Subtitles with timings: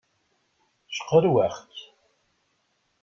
[0.95, 1.55] Cqerwaɣ-k.